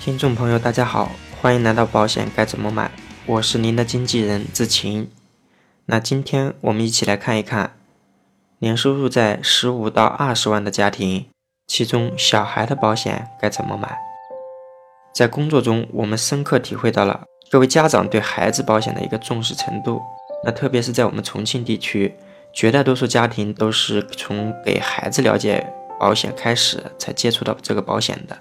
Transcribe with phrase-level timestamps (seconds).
[0.00, 2.90] 听众朋友，大家好，欢迎来到保险该怎么买，
[3.26, 5.10] 我是您的经纪人志晴。
[5.86, 7.72] 那今天我们一起来看一看，
[8.60, 11.26] 年收入在十五到二十万的家庭，
[11.66, 13.98] 其中小孩的保险该怎么买？
[15.12, 20.00] 在工作中，我们深刻体会到了各位家长对孩子保险的一个重视程度。
[20.44, 22.14] 那特别是在我们重庆地区，
[22.54, 25.66] 绝大多数家庭都是从给孩子了解
[25.98, 28.38] 保险开始，才接触到这个保险的。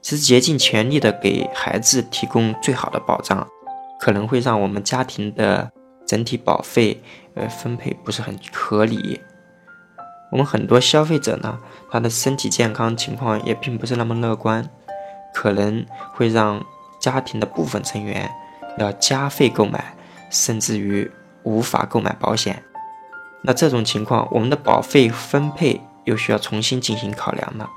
[0.00, 3.46] 其实竭尽全力的给孩子提供最好的保障，
[4.00, 5.70] 可能会让我们家庭的
[6.06, 7.02] 整体保费
[7.34, 9.20] 呃分配不是很合理。
[10.30, 11.58] 我们很多消费者呢，
[11.90, 14.68] 他的身体健康情况也并不是那么乐观，
[15.34, 16.64] 可能会让
[17.00, 18.30] 家庭的部分成员
[18.78, 19.96] 要加费购买，
[20.30, 21.10] 甚至于
[21.42, 22.62] 无法购买保险。
[23.42, 27.68] 那这种情况，我们的保费分配又需要重新进行考量了。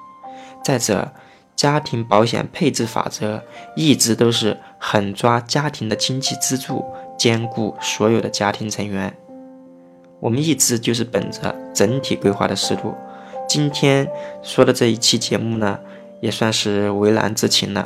[0.63, 1.12] 再者，
[1.55, 3.41] 家庭保险配置法则
[3.75, 6.84] 一直都是狠抓家庭的经济支柱，
[7.18, 9.15] 兼顾所有的家庭成员。
[10.20, 12.93] 我们一直就是本着整体规划的思路。
[13.48, 14.10] 今天
[14.41, 15.79] 说的这一期节目呢，
[16.21, 17.85] 也算是为难之情了。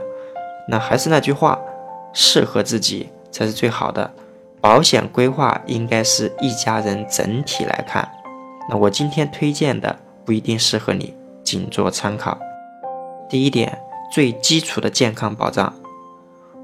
[0.69, 1.59] 那还是那句话，
[2.13, 4.11] 适合自己才是最好的。
[4.61, 8.07] 保险规划应该是一家人整体来看。
[8.69, 12.37] 那我今天推荐的不一定适合你，仅做参考。
[13.29, 13.77] 第一点，
[14.09, 15.73] 最基础的健康保障，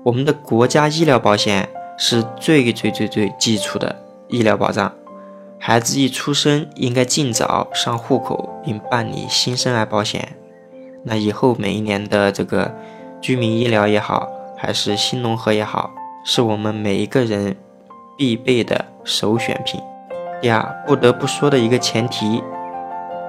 [0.04, 3.94] 我们的国家医疗保险是最最最最基础的
[4.30, 4.94] 医疗保障。
[5.60, 10.38] 孩子一出生，应该尽早上户口并办理新生儿保险。
[11.04, 12.74] 那以后每一年的这个
[13.20, 15.92] 居民医疗也好，还是新农合也好，
[16.24, 17.58] 是我们每一个人
[18.18, 19.82] 必备的首选品。
[20.42, 22.42] 第二，不得不说的一个前提，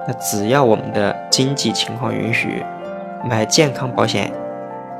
[0.07, 2.63] 那只要我们的经济情况允许。
[3.27, 4.31] 买健康保险，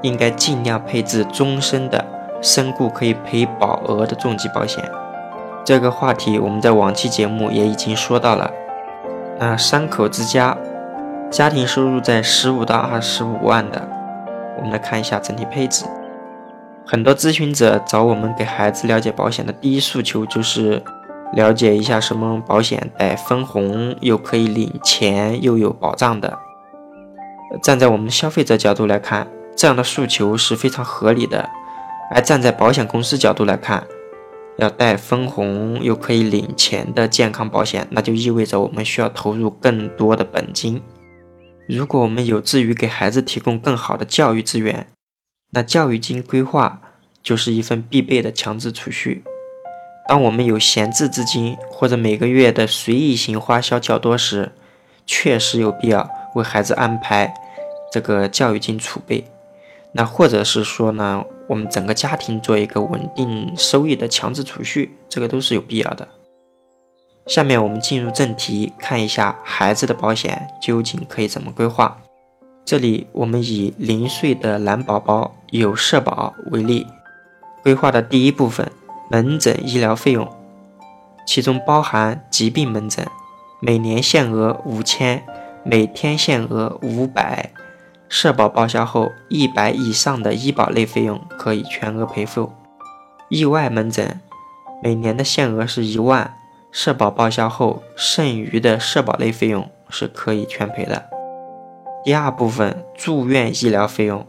[0.01, 2.03] 应该尽量配置终身的
[2.41, 4.83] 身故可以赔保额的重疾保险。
[5.63, 8.51] 这个话题我们在往期节目也已经说到了。
[9.37, 10.57] 那三口之家，
[11.29, 13.87] 家庭收入在十五到二十五万的，
[14.57, 15.85] 我们来看一下整体配置。
[16.83, 20.81] 很多咨询者找我们给孩子了解保险的第一诉求就是
[21.33, 26.39] 了解一下什么保险带分红，又可以领钱，又有保障的。
[27.61, 31.49] 站在我们消费者角度来看，这样的诉求是非常合理的；
[32.11, 33.85] 而站在保险公司角度来看，
[34.57, 40.81] 要带分红又可以领钱的健康保险，那就意味着我们需要投入更多的本金。
[41.67, 44.87] 如果我们有志于给孩子提供更好的教育资源，
[45.51, 46.81] 那教育金规划
[47.23, 49.23] 就是一份必备的强制储蓄。
[50.07, 54.51] 当我们有闲置资金或者每个月的随意型花销较多时，
[55.07, 57.33] 确实有必要为孩子安排。
[57.95, 59.23] 这个教育金储备，
[59.93, 66.05] 那或者是说呢，我们整个家庭做一个稳定收益的强制储蓄，这个都是有必要的。
[67.25, 71.97] 下面我们进入正题，看一下孩子的保险究竟可以怎么规划。
[72.65, 76.85] 这里我们以零岁的男宝宝有社保为例，
[77.63, 78.69] 规划的第一部分
[79.09, 80.29] 门诊医疗费用，
[81.25, 83.07] 其中包含疾病门诊，
[83.61, 85.23] 每年限额五千，
[85.63, 87.49] 每天限额五百。
[88.07, 92.51] 社保报销后，一百以上的医保类费用可以全额赔付。
[93.29, 94.21] 意外门诊
[94.83, 96.35] 每年的限额是一万，
[96.71, 101.09] 社保报销后剩余的社保类费用是可以全赔的。
[102.03, 104.25] 第二部分住院医疗费用，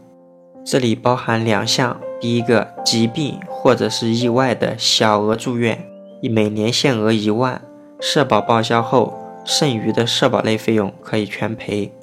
[0.65, 5.87] 这里包含两项：第一个疾病或者是意外的小额住院，
[6.23, 7.61] 每年限额一万，
[7.99, 9.13] 社保报销后
[9.45, 11.93] 剩余的社保类费用可以全赔。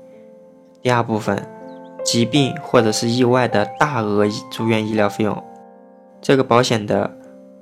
[0.80, 1.53] 第二部分。
[2.04, 5.42] 疾病或者是意外的大额住院医疗费用，
[6.20, 7.10] 这个保险的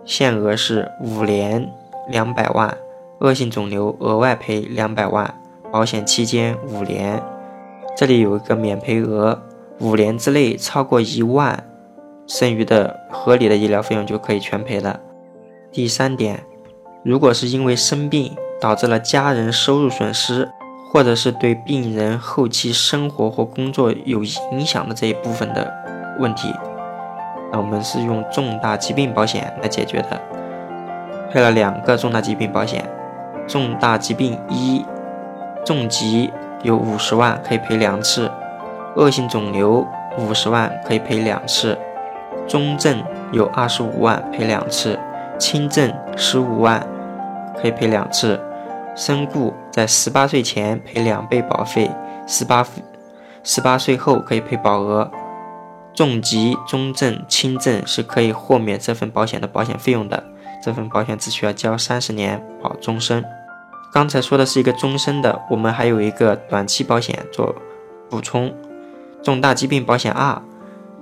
[0.04, 1.72] 限额是五年
[2.08, 2.76] 两百万，
[3.20, 5.32] 恶性肿瘤额外赔两百万，
[5.70, 7.22] 保险期间五年。
[7.96, 9.40] 这里有一个免赔额，
[9.78, 11.64] 五年之内超过一万，
[12.26, 14.98] 剩余的合理的医疗费用就可以全赔了。
[15.70, 16.44] 第三点，
[17.04, 20.50] 如果是因为生病导致了家人收入损失。
[20.92, 24.22] 或者是对病人后期生活或工作有
[24.52, 25.72] 影响的这一部分的
[26.18, 26.54] 问题，
[27.50, 30.20] 那我们是用重大疾病保险来解决的，
[31.30, 32.84] 配了两个重大疾病保险，
[33.48, 34.84] 重大疾病一，
[35.64, 36.30] 重疾
[36.62, 38.30] 有五十万可以赔两次，
[38.94, 39.86] 恶性肿瘤
[40.18, 41.78] 五十万可以赔两次，
[42.46, 43.02] 中症
[43.32, 44.98] 有二十五万赔两次，
[45.38, 46.86] 轻症十五万
[47.56, 48.38] 可以赔两次。
[48.94, 51.90] 身故在十八岁前赔两倍保费，
[52.26, 52.66] 十八
[53.42, 55.10] 十八岁后可以赔保额。
[55.94, 60.24] 重疾、中症、轻症是可以豁免这份保险的保险费用的，
[60.62, 63.22] 这份保险只需要交三十年保终身。
[63.92, 67.54] 刚才说的是一个终身的，我们还有一个短期保险做
[68.08, 68.54] 补充，
[69.22, 70.40] 重大疾病保险二，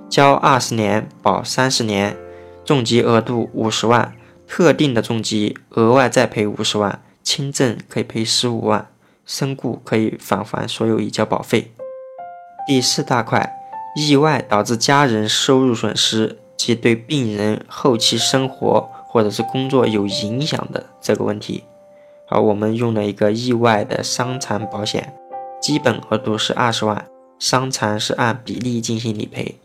[0.09, 2.17] 交二十年保三十年，
[2.65, 4.13] 重疾额度五十万，
[4.45, 7.01] 特定的重疾额外再赔五十万，
[7.33, 8.89] 轻症可以赔十五万，
[9.25, 11.71] 身故可以返还所有已交保费。
[12.67, 13.57] 第四大块，
[13.95, 21.63] 意外导致家人收入损失及对病人后期生活或者是工作有影响的这个问题。
[22.27, 25.13] 好我们用了一个意外的伤残保险，
[25.61, 27.07] 基本额度是二十万，
[27.39, 29.55] 伤残是按比例进行理赔。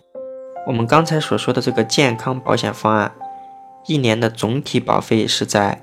[0.69, 3.11] 我们刚才所说的这个健康保险方案，
[3.89, 5.83] 一年的总体保费是在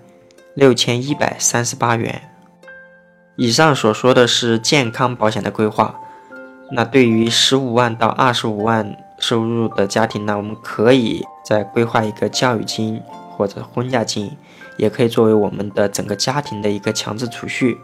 [0.56, 2.30] 六千一百三十八元。
[3.36, 6.00] 以上所说的是健康保险的规划。
[6.72, 13.02] 那对于十五万到二十五万收入的家庭呢，我们可以再规划一个教育金
[13.32, 14.38] 或者婚嫁金。
[14.76, 17.78] 也可以作为我们的整个家庭的一个强制储蓄，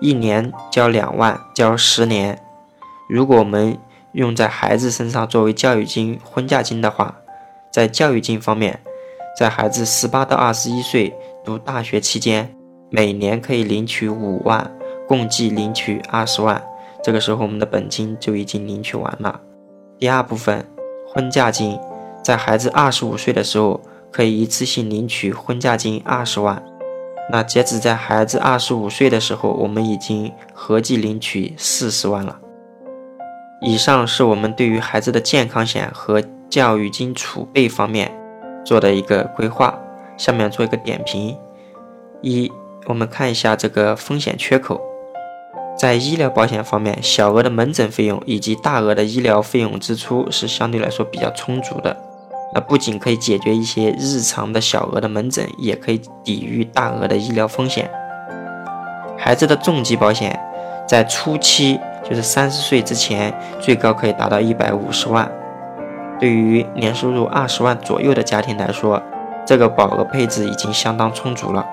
[0.00, 2.42] 一年交两万，交十年。
[3.08, 3.78] 如果我们
[4.10, 7.14] 用在孩子身上作为教育金、婚嫁金的话，
[7.70, 8.80] 在教育金方面，
[9.38, 11.16] 在孩子十八到二十一岁
[11.48, 12.54] 读大学期间，
[12.90, 14.70] 每年可以领取五万，
[15.06, 16.62] 共计领取二十万。
[17.02, 19.40] 这个时候我们的本金就已经领取完了。
[19.98, 20.62] 第二部分，
[21.08, 21.80] 婚嫁金，
[22.22, 23.80] 在孩子二十五岁的时候。
[24.10, 26.62] 可以一次性领取婚嫁金二十万，
[27.30, 32.40] 那截止在孩子二十五岁的时候，我们已经合计领取四十万了。
[33.60, 38.10] 以上是我们对于孩子的健康险和教育金储备方面
[38.64, 39.78] 做的一个规划。
[40.18, 41.34] 下面做一个点评：
[42.20, 42.52] 一，
[42.86, 44.78] 我们看一下这个风险缺口，
[45.78, 51.96] 在医疗保险方面，小额的门诊费用以及大额的医疗费用支出是相对来说比较充足的。
[52.52, 57.90] 那不仅可以解决一些日常的小额的门诊，也可以抵御大额的医疗风险。
[59.16, 60.38] 孩子的重疾保险
[60.86, 61.78] 在初期，
[62.08, 65.30] 就是三十岁之前，最高可以达到一百五十万。
[66.18, 69.00] 对于年收入二十万左右的家庭来说，
[69.48, 71.64] 这个保额配置已经相当充足了。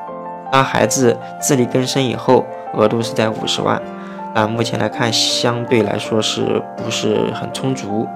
[0.50, 3.82] 当孩子自力更生以后，额度是在五十万，
[4.34, 8.08] 但目前来看，相对来说是不是很充足？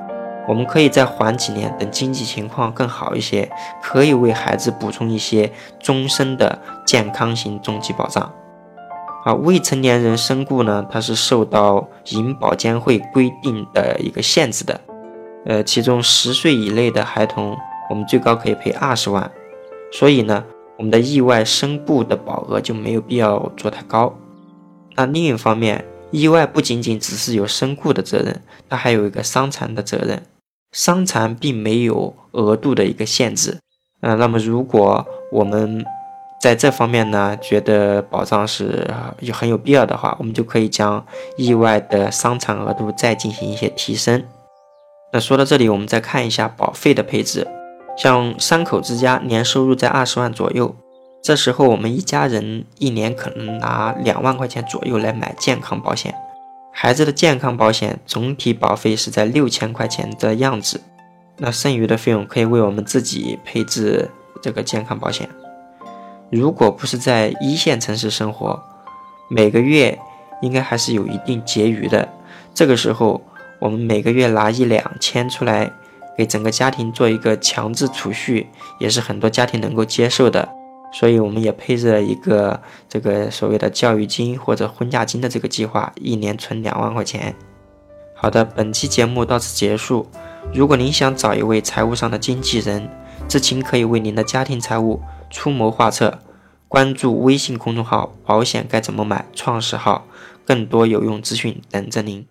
[0.47, 3.51] 我们可以再缓几年，等经济情况更好一些，
[3.83, 8.31] 可以为孩子补充一些终身的健康型终极保障。
[9.25, 14.79] 啊，未成年人身故呢，它是受到银保监会规定的一个限制的。
[15.45, 17.57] 呃，其中十岁以内的孩童，
[17.89, 19.29] 我们最高可以赔二十万。
[19.91, 20.44] 所以呢，
[20.77, 24.13] 我们的意外身故的保额就没有必要做太高。
[24.95, 30.24] 那另一方面，意外不仅仅只是有身故的责任，它还有一个伤残的责任。
[30.71, 33.57] 伤残并没有额度的一个限制，
[34.01, 35.83] 呃，那么如果我们
[36.39, 38.88] 在这方面呢觉得保障是
[39.19, 41.03] 有很有必要的话，我们就可以将
[41.38, 44.24] 意外的伤残额度再进行一些提升。
[45.12, 47.47] 那说到这里，我们再看一下保费的配置，
[47.99, 50.73] 像三口之家年收入在二十万左右，
[51.21, 56.15] 这时候我们一家人一年可能拿两万块钱左右来买健康保险。
[56.71, 60.79] 孩子的健康保险总体保费是在六千块钱的样子，
[61.39, 64.09] 那剩余的费用可以为我们自己配置
[64.41, 65.27] 这个健康保险。
[66.29, 68.57] 如果不是在一线城市生活，
[69.29, 69.99] 每个月
[70.41, 72.07] 应该还是有一定结余的。
[72.53, 73.19] 这个时候，
[73.59, 75.69] 我们每个月拿一两千出来，
[76.19, 80.49] 给整个家庭做一个强制储蓄，也是很多家庭能够接受的。
[80.92, 87.33] 所以我们也配置了一个这个所谓的教育金或者婚嫁金的这个计划，一年存两万块钱。
[88.14, 90.06] 好的，本期节目到此结束。
[90.54, 92.90] 如果您想找一位财务上的经纪人，
[93.30, 94.99] 知情可以为您的家庭财务
[95.30, 96.19] 出谋划策。
[96.68, 100.06] 关注微信公众号“保险该怎么买”创始号，
[100.44, 102.26] 更多有用资讯等着您。